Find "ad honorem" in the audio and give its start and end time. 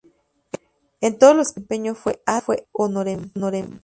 2.25-3.29